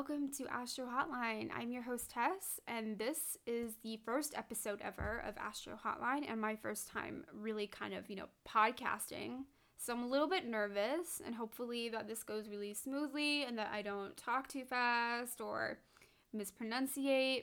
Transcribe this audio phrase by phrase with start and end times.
[0.00, 1.50] welcome to Astro Hotline.
[1.54, 6.40] I'm your host Tess, and this is the first episode ever of Astro Hotline, and
[6.40, 9.42] my first time really kind of, you know, podcasting.
[9.76, 13.72] So I'm a little bit nervous, and hopefully that this goes really smoothly and that
[13.74, 15.80] I don't talk too fast or
[16.34, 17.42] mispronunciate.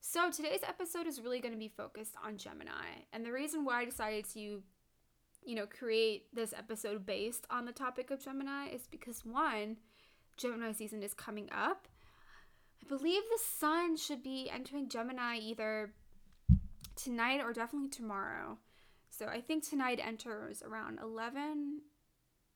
[0.00, 3.82] So today's episode is really going to be focused on Gemini, and the reason why
[3.82, 8.88] I decided to, you know, create this episode based on the topic of Gemini is
[8.90, 9.76] because one,
[10.40, 11.86] Gemini season is coming up.
[12.82, 15.92] I believe the sun should be entering Gemini either
[16.96, 18.58] tonight or definitely tomorrow.
[19.10, 21.82] So I think tonight enters around 11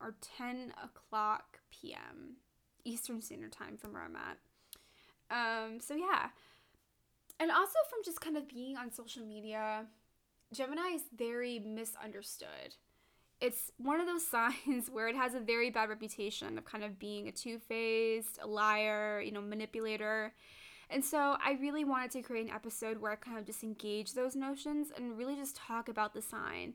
[0.01, 2.37] or 10 o'clock p.m.
[2.85, 4.39] Eastern Standard Time from where I'm at.
[5.31, 6.29] Um, so yeah.
[7.39, 9.87] And also from just kind of being on social media,
[10.53, 12.77] Gemini is very misunderstood
[13.45, 16.99] it's one of those signs where it has a very bad reputation of kind of
[16.99, 20.33] being a two-faced, a liar, you know, manipulator.
[20.91, 24.35] And so I really wanted to create an episode where I kind of disengage those
[24.35, 26.75] notions and really just talk about the sign,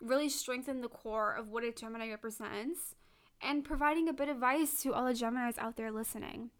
[0.00, 2.94] really strengthen the core of what a Gemini represents,
[3.40, 6.50] and providing a bit of advice to all the Geminis out there listening.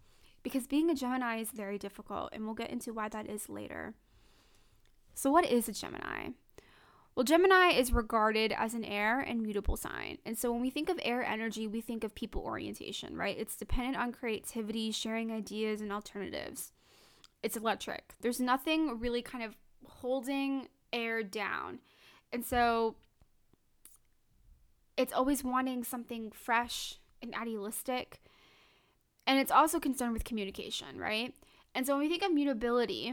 [0.42, 3.94] Because being a Gemini is very difficult, and we'll get into why that is later.
[5.14, 6.30] So, what is a Gemini?
[7.14, 10.18] Well, Gemini is regarded as an air and mutable sign.
[10.26, 13.38] And so when we think of air energy, we think of people orientation, right?
[13.38, 16.72] It's dependent on creativity, sharing ideas, and alternatives.
[17.42, 18.14] It's electric.
[18.20, 19.54] There's nothing really kind of
[19.86, 21.78] holding air down.
[22.32, 22.96] And so
[24.96, 28.22] it's always wanting something fresh and idealistic.
[29.24, 31.32] And it's also concerned with communication, right?
[31.76, 33.12] And so when we think of mutability,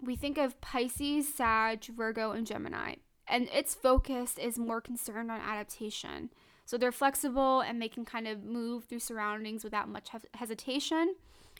[0.00, 2.94] we think of Pisces, Sag, Virgo, and Gemini
[3.26, 6.30] and its focus is more concerned on adaptation.
[6.66, 11.14] So they're flexible and they can kind of move through surroundings without much hesitation.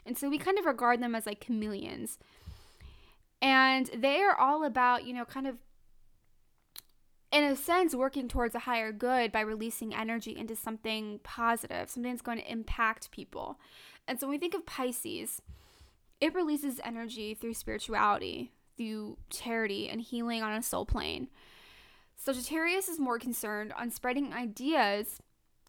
[0.07, 2.19] And so we kind of regard them as like chameleons.
[3.41, 5.57] And they are all about, you know, kind of
[7.31, 12.13] in a sense working towards a higher good by releasing energy into something positive, something
[12.13, 13.59] that's going to impact people.
[14.07, 15.43] And so when we think of Pisces,
[16.21, 21.29] it releases energy through spirituality, through charity and healing on a soul plane.
[22.17, 25.21] Sagittarius is more concerned on spreading ideas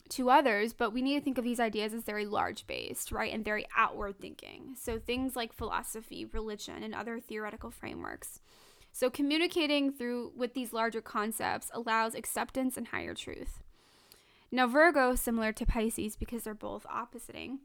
[0.10, 3.34] to others, but we need to think of these ideas as very large based, right?
[3.34, 4.76] And very outward thinking.
[4.80, 8.40] So things like philosophy, religion, and other theoretical frameworks.
[8.92, 13.62] So communicating through with these larger concepts allows acceptance and higher truth.
[14.52, 17.58] Now Virgo, similar to Pisces because they're both oppositing,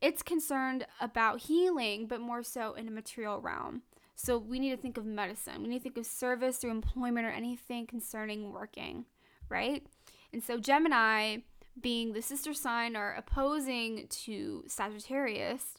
[0.00, 3.82] it's concerned about healing, but more so in a material realm.
[4.16, 5.62] So we need to think of medicine.
[5.62, 9.06] We need to think of service through employment or anything concerning working,
[9.48, 9.84] right?
[10.32, 11.38] And so Gemini,
[11.80, 15.78] being the sister sign or opposing to Sagittarius,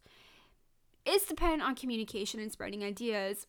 [1.06, 3.46] is dependent on communication and spreading ideas,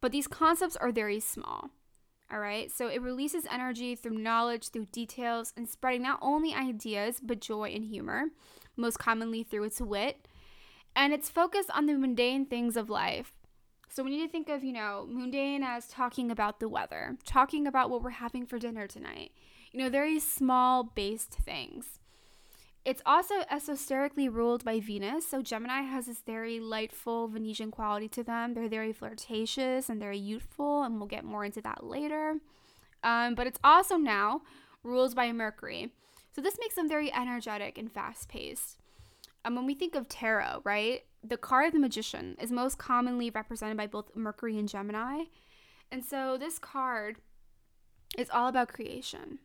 [0.00, 1.70] but these concepts are very small.
[2.32, 7.18] All right, so it releases energy through knowledge, through details, and spreading not only ideas
[7.20, 8.26] but joy and humor,
[8.76, 10.28] most commonly through its wit.
[10.94, 13.32] And it's focused on the mundane things of life,
[13.90, 17.66] so we need to think of, you know, mundane as talking about the weather, talking
[17.66, 19.32] about what we're having for dinner tonight.
[19.72, 21.98] You know, very small based things.
[22.84, 28.22] It's also esoterically ruled by Venus, so Gemini has this very lightful Venetian quality to
[28.22, 28.54] them.
[28.54, 32.36] They're very flirtatious and very youthful, and we'll get more into that later.
[33.04, 34.42] Um, but it's also now
[34.82, 35.92] ruled by Mercury,
[36.34, 38.78] so this makes them very energetic and fast paced.
[39.44, 43.30] And when we think of tarot, right, the card of the magician is most commonly
[43.30, 45.24] represented by both Mercury and Gemini.
[45.90, 47.16] And so this card
[48.16, 49.38] is all about creation.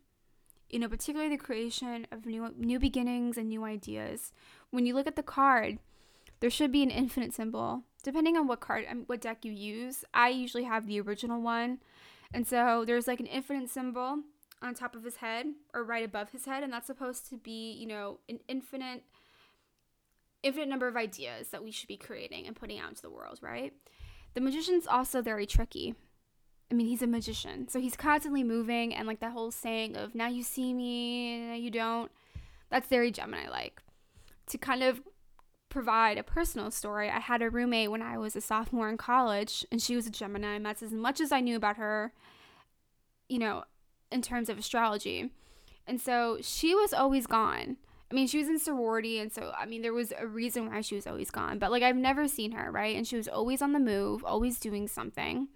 [0.70, 4.32] You know, particularly the creation of new new beginnings and new ideas.
[4.72, 5.80] When you look at the card,
[6.40, 7.84] there should be an infinite symbol.
[8.04, 11.80] Depending on what card um, what deck you use, I usually have the original one.
[12.34, 14.20] And so there's like an infinite symbol
[14.62, 17.72] on top of his head or right above his head and that's supposed to be,
[17.74, 19.04] you know, an infinite
[20.46, 23.40] infinite number of ideas that we should be creating and putting out into the world,
[23.42, 23.74] right?
[24.36, 25.96] The magician's also very tricky.
[26.72, 30.16] I mean, he's a magician, so he's constantly moving, and like that whole saying of
[30.16, 32.12] "now you see me, now you don't,"
[32.70, 33.82] that's very Gemini-like.
[34.48, 35.02] To kind of
[35.70, 39.66] provide a personal story, I had a roommate when I was a sophomore in college,
[39.72, 42.14] and she was a Gemini, and that's as much as I knew about her,
[43.30, 43.64] you know,
[44.12, 45.32] in terms of astrology.
[45.88, 47.78] And so she was always gone.
[48.12, 50.82] I mean, she was in sorority, and so I mean, there was a reason why
[50.82, 51.58] she was always gone.
[51.60, 52.96] But like, I've never seen her, right?
[52.96, 55.48] And she was always on the move, always doing something.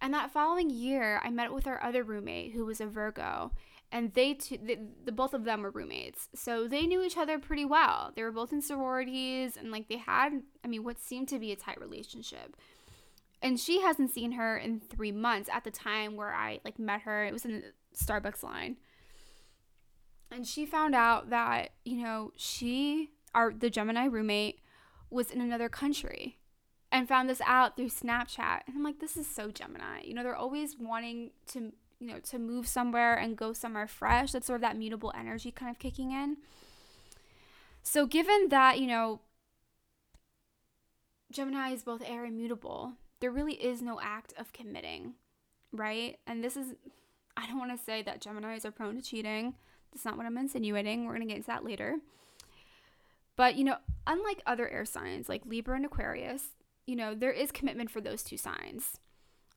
[0.00, 3.52] And that following year, I met with our other roommate who was a Virgo,
[3.92, 7.38] and they two, the, the both of them were roommates, so they knew each other
[7.38, 8.12] pretty well.
[8.16, 11.52] They were both in sororities, and like they had, I mean, what seemed to be
[11.52, 12.56] a tight relationship.
[13.42, 17.02] And she hasn't seen her in three months at the time where I like met
[17.02, 17.24] her.
[17.24, 18.76] It was in the Starbucks line,
[20.32, 24.60] and she found out that you know she, our the Gemini roommate,
[25.10, 26.38] was in another country
[26.90, 28.60] and found this out through Snapchat.
[28.66, 30.02] And I'm like, this is so Gemini.
[30.04, 34.32] You know, they're always wanting to you know, to move somewhere and go somewhere fresh.
[34.32, 36.38] That's sort of that mutable energy kind of kicking in.
[37.84, 39.20] So, given that, you know,
[41.30, 45.14] Gemini is both air and mutable, there really is no act of committing,
[45.70, 46.18] right?
[46.26, 46.74] And this is,
[47.36, 49.54] I don't want to say that Geminis are prone to cheating.
[49.92, 51.04] That's not what I'm insinuating.
[51.04, 51.96] We're going to get into that later.
[53.36, 56.48] But, you know, unlike other air signs like Libra and Aquarius,
[56.86, 58.98] you know, there is commitment for those two signs.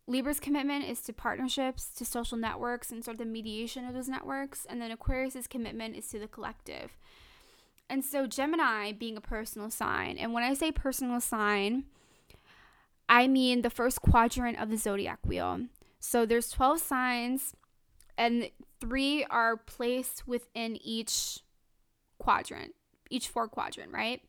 [0.08, 4.08] Libra's commitment is to partnerships, to social networks, and sort of the mediation of those
[4.08, 4.66] networks.
[4.70, 6.96] And then Aquarius's commitment is to the collective.
[7.90, 11.86] And so Gemini being a personal sign, and when I say personal sign,
[13.08, 15.62] I mean the first quadrant of the zodiac wheel.
[16.00, 17.56] So there's 12 signs,
[18.18, 18.50] and
[18.88, 21.40] three are placed within each
[22.20, 22.74] quadrant,
[23.10, 24.22] each four quadrant, right?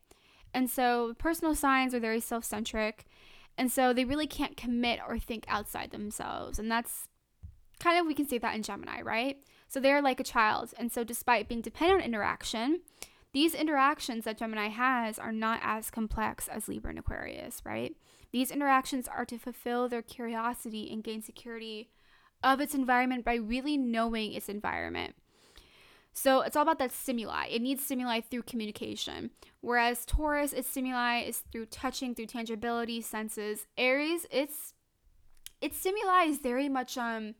[0.53, 3.05] And so personal signs are very self centric.
[3.57, 6.59] And so they really can't commit or think outside themselves.
[6.59, 7.07] And that's
[7.79, 9.37] kind of, we can say that in Gemini, right?
[9.67, 10.73] So they're like a child.
[10.77, 12.81] And so despite being dependent on interaction,
[13.33, 17.95] these interactions that Gemini has are not as complex as Libra and Aquarius, right?
[18.31, 21.89] These interactions are to fulfill their curiosity and gain security
[22.43, 25.15] of its environment by really knowing its environment.
[26.13, 27.45] So it's all about that stimuli.
[27.47, 29.29] It needs stimuli through communication.
[29.61, 33.67] Whereas Taurus, its stimuli is through touching, through tangibility, senses.
[33.77, 34.73] Aries, its
[35.61, 37.35] its stimuli is very much um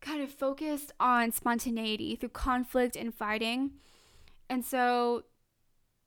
[0.00, 3.70] kind of focused on spontaneity through conflict and fighting.
[4.50, 5.22] And so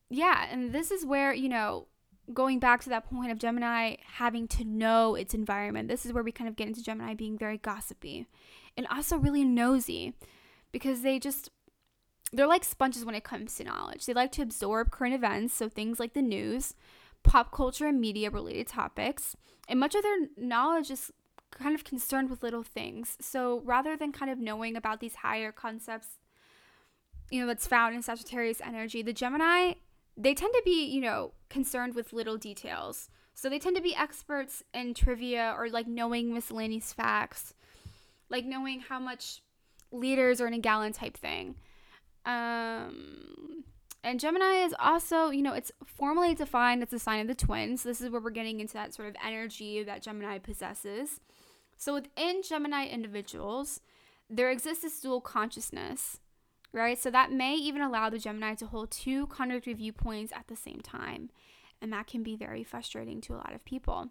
[0.10, 1.88] yeah, and this is where, you know,
[2.32, 6.24] going back to that point of Gemini having to know its environment, this is where
[6.24, 8.28] we kind of get into Gemini being very gossipy
[8.78, 10.14] and also really nosy
[10.72, 11.50] because they just
[12.34, 14.06] they're like sponges when it comes to knowledge.
[14.06, 16.76] They like to absorb current events, so things like the news,
[17.24, 19.36] pop culture, and media related topics.
[19.68, 21.12] And much of their knowledge is
[21.52, 23.18] kind of concerned with little things.
[23.20, 26.20] So rather than kind of knowing about these higher concepts,
[27.30, 29.74] you know, that's found in Sagittarius energy, the Gemini,
[30.22, 33.10] they tend to be, you know, concerned with little details.
[33.34, 37.54] So they tend to be experts in trivia or like knowing miscellaneous facts,
[38.30, 39.42] like knowing how much
[39.92, 41.56] liters are in a gallon type thing.
[42.26, 43.64] Um,
[44.04, 47.82] and Gemini is also, you know, it's formally defined as a sign of the twins.
[47.82, 51.20] This is where we're getting into that sort of energy that Gemini possesses.
[51.78, 53.82] So within Gemini individuals,
[54.30, 56.20] there exists this dual consciousness,
[56.74, 57.00] right?
[57.00, 60.82] So that may even allow the Gemini to hold two contradictory viewpoints at the same
[60.82, 61.30] time.
[61.82, 64.10] And that can be very frustrating to a lot of people,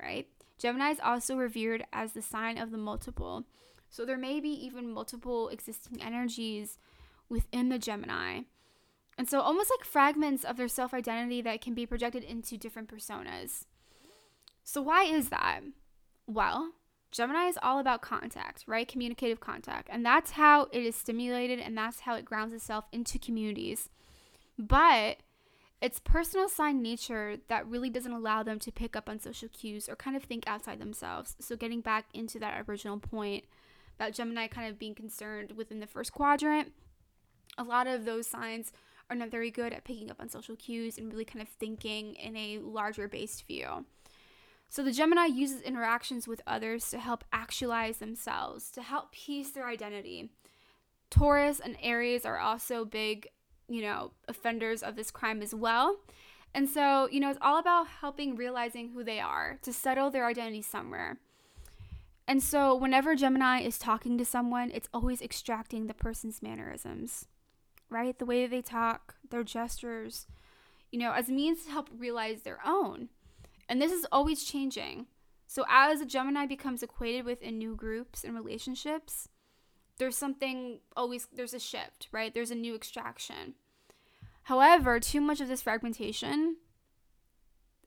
[0.00, 0.28] right?
[0.58, 3.44] Gemini is also revered as the sign of the multiple.
[3.88, 6.78] So there may be even multiple existing energies
[7.28, 8.42] within the Gemini.
[9.16, 12.88] And so, almost like fragments of their self identity that can be projected into different
[12.88, 13.66] personas.
[14.64, 15.60] So, why is that?
[16.26, 16.72] Well,
[17.10, 18.86] Gemini is all about contact, right?
[18.86, 19.88] Communicative contact.
[19.90, 23.88] And that's how it is stimulated and that's how it grounds itself into communities.
[24.58, 25.18] But
[25.80, 29.88] it's personal sign nature that really doesn't allow them to pick up on social cues
[29.88, 31.36] or kind of think outside themselves.
[31.40, 33.44] So, getting back into that original point
[33.98, 36.72] about Gemini kind of being concerned within the first quadrant
[37.58, 38.72] a lot of those signs
[39.08, 42.14] are not very good at picking up on social cues and really kind of thinking
[42.14, 43.84] in a larger based view.
[44.70, 49.66] So the Gemini uses interactions with others to help actualize themselves, to help piece their
[49.66, 50.30] identity.
[51.10, 53.28] Taurus and Aries are also big,
[53.68, 55.96] you know, offenders of this crime as well.
[56.54, 60.26] And so, you know, it's all about helping realizing who they are, to settle their
[60.26, 61.18] identity somewhere.
[62.26, 67.26] And so, whenever Gemini is talking to someone, it's always extracting the person's mannerisms
[67.90, 68.18] right?
[68.18, 70.26] The way they talk, their gestures,
[70.90, 73.08] you know, as means to help realize their own.
[73.70, 75.06] And this is always changing.
[75.46, 79.28] So as a Gemini becomes equated with in new groups and relationships,
[79.96, 82.34] there's something always there's a shift, right?
[82.34, 83.54] There's a new extraction.
[84.44, 86.56] However, too much of this fragmentation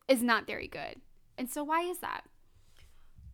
[0.08, 1.02] is not very good.
[1.36, 2.22] And so why is that?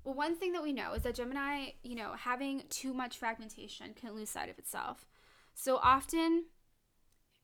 [0.03, 3.95] Well, one thing that we know is that Gemini, you know, having too much fragmentation
[3.95, 5.07] can lose sight of itself.
[5.55, 6.47] So often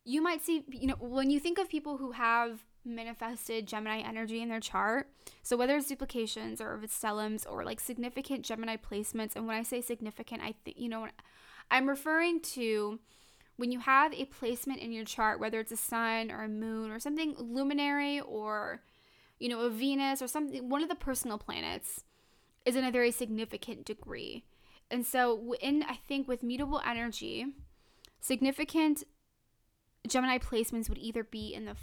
[0.05, 4.41] you might see, you know, when you think of people who have manifested Gemini energy
[4.41, 5.09] in their chart,
[5.43, 9.57] so whether it's duplications or if it's stelliums or like significant Gemini placements, and when
[9.57, 11.09] I say significant, I think, you know,
[11.71, 12.99] I'm referring to
[13.57, 16.91] when you have a placement in your chart, whether it's a sun or a moon
[16.91, 18.83] or something luminary or,
[19.39, 22.05] you know, a Venus or something, one of the personal planets
[22.65, 24.45] is in a very significant degree.
[24.91, 27.47] And so, in I think with mutable energy,
[28.21, 29.05] significant
[30.07, 31.77] Gemini placements would either be in the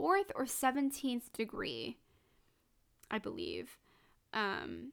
[0.00, 1.98] fourth or 17th degree,
[3.10, 3.76] I believe.
[4.32, 4.92] Um,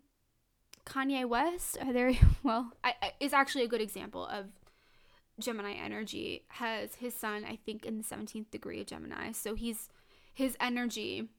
[0.85, 2.11] Kanye West, are there,
[2.43, 4.47] well, I, I, is actually a good example of
[5.39, 6.43] Gemini energy.
[6.49, 9.31] Has his sun, I think, in the 17th degree of Gemini.
[9.31, 9.87] So he's,
[10.33, 11.29] his energy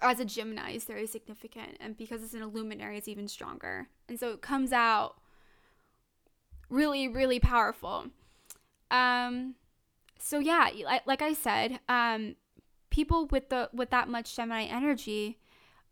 [0.00, 1.76] as a Gemini is very significant.
[1.80, 3.88] And because it's an luminary, it's even stronger.
[4.08, 5.16] And so it comes out
[6.70, 8.06] really, really powerful.
[8.90, 9.56] Um,
[10.18, 10.70] so yeah,
[11.04, 12.36] like I said, um,
[12.98, 15.38] people with the with that much Gemini energy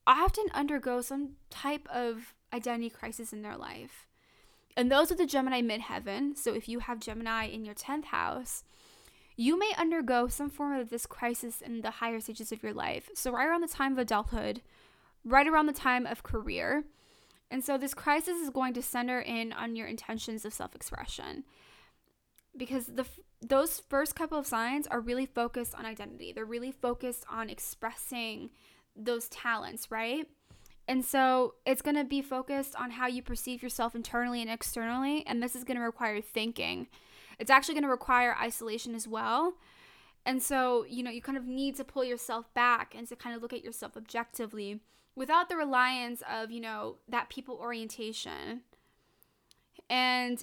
[0.09, 4.09] often undergo some type of identity crisis in their life.
[4.77, 6.37] And those are the Gemini midheaven.
[6.37, 8.65] So if you have Gemini in your 10th house,
[9.37, 13.09] you may undergo some form of this crisis in the higher stages of your life.
[13.15, 14.63] So, right around the time of adulthood,
[15.25, 16.85] right around the time of career.
[17.53, 21.45] And so, this crisis is going to center in on your intentions of self expression
[22.57, 23.07] because the
[23.43, 26.33] those first couple of signs are really focused on identity.
[26.33, 28.51] They're really focused on expressing
[28.97, 30.27] those talents, right?
[30.89, 35.25] And so it's going to be focused on how you perceive yourself internally and externally.
[35.27, 36.87] And this is going to require thinking.
[37.39, 39.55] It's actually going to require isolation as well.
[40.25, 43.37] And so, you know, you kind of need to pull yourself back and to kind
[43.37, 44.81] of look at yourself objectively
[45.15, 48.63] without the reliance of, you know, that people orientation.
[49.89, 50.43] And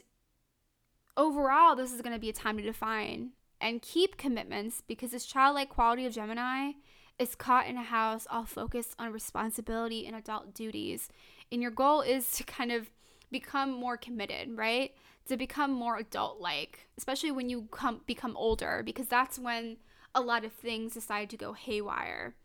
[1.17, 5.25] overall, this is going to be a time to define and keep commitments because this
[5.25, 6.71] childlike quality of Gemini
[7.19, 11.09] is caught in a house all focused on responsibility and adult duties.
[11.51, 12.89] And your goal is to kind of
[13.31, 14.91] become more committed, right?
[15.27, 19.77] To become more adult like, especially when you come become older because that's when
[20.13, 22.35] a lot of things decide to go haywire.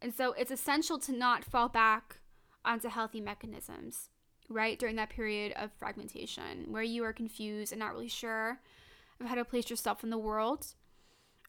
[0.00, 2.18] And so it's essential to not fall back
[2.64, 4.08] onto healthy mechanisms
[4.52, 8.60] right during that period of fragmentation where you are confused and not really sure
[9.20, 10.74] of how to place yourself in the world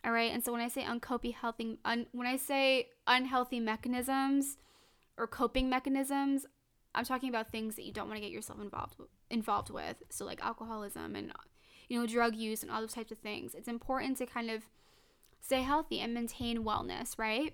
[0.06, 0.34] all right?
[0.34, 4.58] And so when i say uncopy healthy un, when i say unhealthy mechanisms
[5.18, 6.46] or coping mechanisms
[6.96, 8.96] i'm talking about things that you don't want to get yourself involved
[9.34, 10.02] involved with.
[10.10, 11.34] So like alcoholism and
[11.90, 13.56] you know drug use and all those types of things.
[13.56, 14.64] It's important to kind of
[15.42, 17.54] stay healthy and maintain wellness right?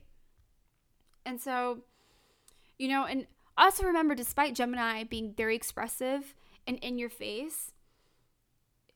[1.25, 1.79] And so
[2.77, 3.25] you know and
[3.59, 6.33] also, remember, despite Gemini being very expressive
[6.65, 7.73] and in your face,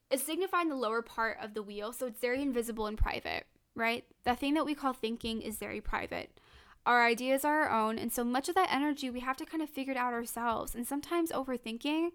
[0.10, 4.05] it's signifying the lower part of the wheel, so it's very invisible and private, right?
[4.24, 6.39] The thing that we call thinking is very private.
[6.86, 9.63] Our ideas are our own, and so much of that energy we have to kind
[9.63, 10.75] of figure it out ourselves.
[10.75, 12.10] And sometimes overthinking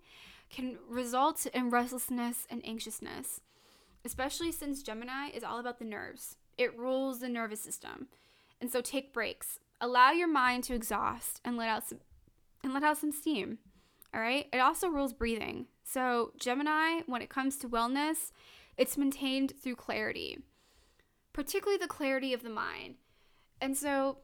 [0.51, 3.41] can result in restlessness and anxiousness,
[4.05, 6.37] especially since Gemini is all about the nerves.
[6.57, 8.09] It rules the nervous system.
[8.61, 9.59] And so take breaks.
[9.81, 12.01] Allow your mind to exhaust and let out some
[12.69, 13.59] and let out some steam.
[14.15, 14.47] All right.
[14.53, 15.67] It also rules breathing.
[15.85, 18.33] So, Gemini, when it comes to wellness,
[18.77, 20.39] it's maintained through clarity,
[21.33, 22.97] particularly the clarity of the mind.
[23.61, 24.19] And so,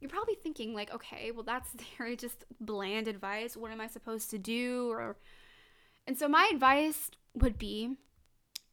[0.00, 3.56] you're probably thinking, like, okay, well, that's very just bland advice.
[3.56, 4.90] What am I supposed to do?
[4.90, 5.16] Or,
[6.06, 7.96] and so, my advice would be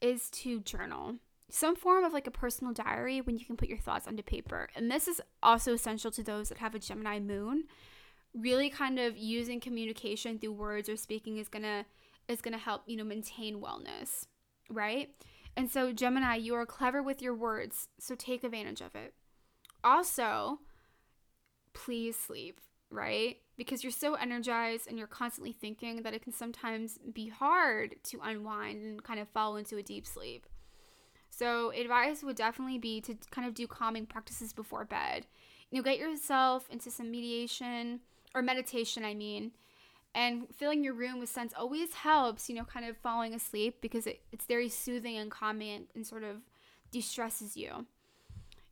[0.01, 1.15] is to journal
[1.49, 4.67] some form of like a personal diary when you can put your thoughts onto paper.
[4.75, 7.65] And this is also essential to those that have a Gemini moon
[8.33, 11.85] really kind of using communication through words or speaking is gonna
[12.27, 14.27] is gonna help you know maintain wellness
[14.69, 15.09] right?
[15.55, 19.13] And so gemini you are clever with your words so take advantage of it.
[19.83, 20.59] Also
[21.73, 22.59] please sleep
[22.93, 23.37] right?
[23.57, 28.19] Because you're so energized and you're constantly thinking that it can sometimes be hard to
[28.23, 30.45] unwind and kind of fall into a deep sleep.
[31.29, 35.25] So advice would definitely be to kind of do calming practices before bed.
[35.71, 38.01] You know get yourself into some mediation
[38.33, 39.51] or meditation, I mean.
[40.15, 44.05] And filling your room with scents always helps, you know, kind of falling asleep because
[44.05, 46.37] it, it's very soothing and calming and, and sort of
[46.91, 47.87] de stresses you.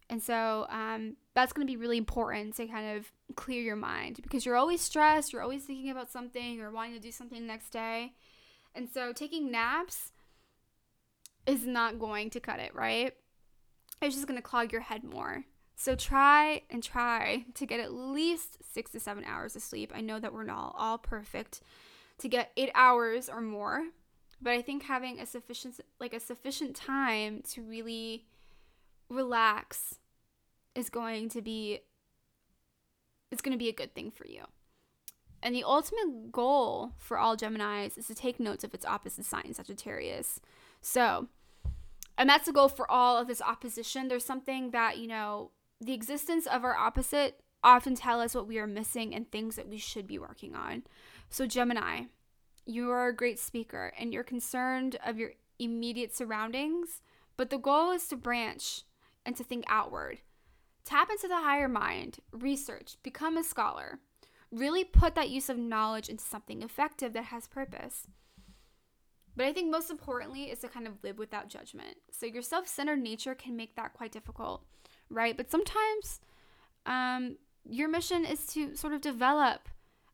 [0.09, 4.19] And so um, that's going to be really important to kind of clear your mind
[4.21, 7.69] because you're always stressed, you're always thinking about something or wanting to do something next
[7.69, 8.13] day.
[8.75, 10.11] And so taking naps
[11.45, 13.13] is not going to cut it, right?
[14.01, 15.45] It's just going to clog your head more.
[15.81, 19.91] So try and try to get at least six to seven hours of sleep.
[19.95, 21.61] I know that we're not all perfect
[22.19, 23.85] to get eight hours or more,
[24.39, 28.27] but I think having a sufficient like a sufficient time to really
[29.09, 29.95] relax
[30.75, 31.79] is going to be
[33.31, 34.43] it's going to be a good thing for you.
[35.41, 39.51] And the ultimate goal for all Geminis is to take notes of its opposite sign,
[39.55, 40.39] Sagittarius.
[40.79, 41.29] So,
[42.19, 44.09] and that's the goal for all of this opposition.
[44.09, 45.49] There's something that, you know,
[45.81, 49.67] the existence of our opposite often tell us what we are missing and things that
[49.67, 50.83] we should be working on.
[51.29, 52.03] So, Gemini,
[52.65, 57.01] you are a great speaker and you're concerned of your immediate surroundings,
[57.37, 58.83] but the goal is to branch
[59.25, 60.19] and to think outward.
[60.85, 63.99] Tap into the higher mind, research, become a scholar.
[64.51, 68.07] Really put that use of knowledge into something effective that has purpose.
[69.35, 71.97] But I think most importantly is to kind of live without judgment.
[72.11, 74.65] So your self-centered nature can make that quite difficult,
[75.11, 75.35] right?
[75.35, 76.21] But sometimes
[76.85, 77.37] um,
[77.69, 79.69] your mission is to sort of develop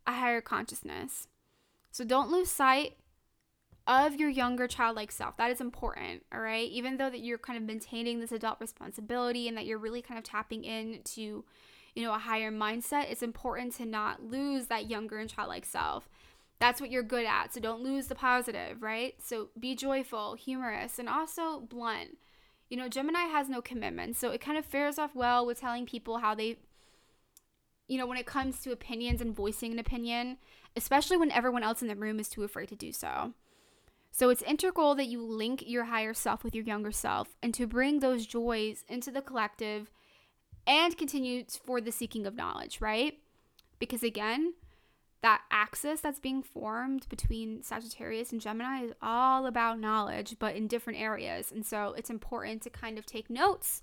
[0.05, 1.27] a higher consciousness.
[1.91, 2.97] So don't lose sight
[3.87, 5.37] of your younger childlike self.
[5.37, 6.69] That is important, all right?
[6.69, 10.17] Even though that you're kind of maintaining this adult responsibility and that you're really kind
[10.17, 11.45] of tapping into,
[11.95, 16.09] you know, a higher mindset, it's important to not lose that younger and childlike self.
[16.59, 17.53] That's what you're good at.
[17.53, 19.13] So don't lose the positive, right?
[19.23, 22.17] So be joyful, humorous, and also blunt.
[22.69, 24.17] You know, Gemini has no commitment.
[24.17, 26.57] So it kind of fares off well with telling people how they
[27.87, 30.37] you know, when it comes to opinions and voicing an opinion,
[30.75, 33.33] especially when everyone else in the room is too afraid to do so.
[34.11, 37.67] So it's integral that you link your higher self with your younger self and to
[37.67, 39.91] bring those joys into the collective
[40.65, 43.19] and continue for the seeking of knowledge, right?
[43.79, 44.53] Because again,
[45.21, 50.67] that axis that's being formed between Sagittarius and Gemini is all about knowledge, but in
[50.67, 51.51] different areas.
[51.51, 53.81] And so it's important to kind of take notes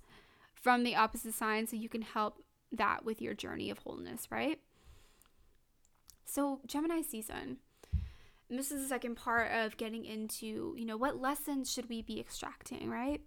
[0.53, 4.59] from the opposite sign so you can help that with your journey of wholeness, right?
[6.23, 7.57] So, Gemini season.
[8.49, 12.01] And this is the second part of getting into, you know, what lessons should we
[12.01, 13.21] be extracting, right?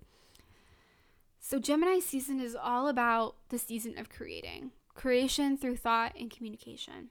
[1.41, 7.11] So, Gemini season is all about the season of creating, creation through thought and communication.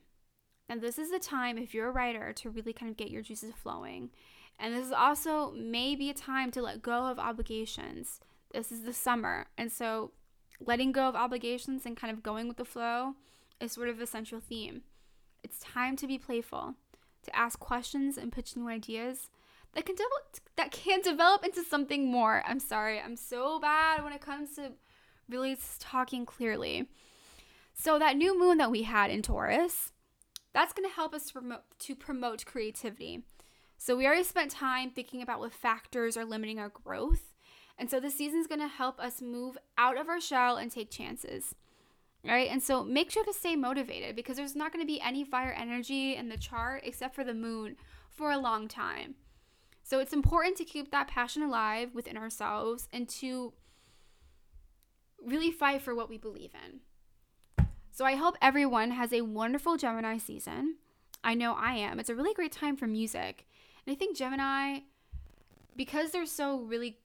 [0.69, 3.21] And this is the time, if you're a writer, to really kind of get your
[3.21, 4.09] juices flowing.
[4.59, 8.19] And this is also maybe a time to let go of obligations.
[8.53, 9.47] This is the summer.
[9.57, 10.11] And so,
[10.59, 13.13] letting go of obligations and kind of going with the flow
[13.59, 14.81] is sort of a central theme.
[15.43, 16.75] It's time to be playful
[17.23, 19.29] to ask questions and pitch new ideas
[19.73, 22.43] that can develop that can develop into something more.
[22.47, 24.71] I'm sorry, I'm so bad when it comes to
[25.29, 26.87] really talking clearly.
[27.73, 29.91] So that new moon that we had in Taurus,
[30.57, 33.21] that's going to help us to promote, to promote creativity.
[33.77, 37.35] So we already spent time thinking about what factors are limiting our growth.
[37.77, 40.71] And so this season is going to help us move out of our shell and
[40.71, 41.53] take chances
[42.25, 42.49] right?
[42.49, 45.55] And so make sure to stay motivated because there's not going to be any fire
[45.57, 47.77] energy in the chart except for the moon
[48.09, 49.15] for a long time.
[49.83, 53.53] So it's important to keep that passion alive within ourselves and to
[55.23, 56.81] really fight for what we believe in.
[57.97, 60.75] So I hope everyone has a wonderful Gemini season.
[61.23, 61.99] I know I am.
[61.99, 63.47] It's a really great time for music.
[63.83, 64.81] And I think Gemini,
[65.75, 66.99] because they're so really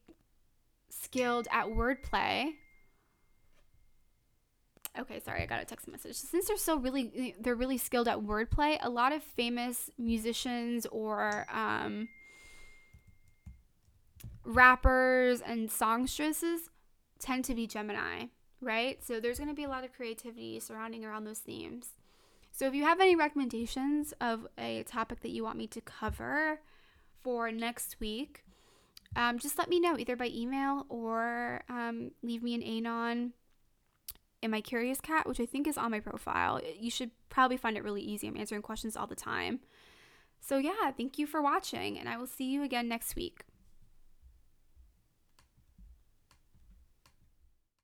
[0.91, 2.51] skilled at wordplay,
[4.99, 6.15] okay, sorry, I got a text message.
[6.15, 8.77] Since they're so really, they're really skilled at wordplay.
[8.79, 12.07] A lot of famous musicians or um,
[14.45, 16.69] rappers and songstresses
[17.17, 18.25] tend to be Gemini,
[18.63, 19.03] right?
[19.03, 21.89] So there's going to be a lot of creativity surrounding around those themes.
[22.51, 26.59] So if you have any recommendations of a topic that you want me to cover
[27.21, 28.43] for next week,
[29.15, 33.33] um, just let me know either by email or um, leave me an anon
[34.41, 36.59] in my Curious Cat, which I think is on my profile.
[36.79, 38.27] You should probably find it really easy.
[38.27, 39.59] I'm answering questions all the time.
[40.41, 43.45] So, yeah, thank you for watching, and I will see you again next week.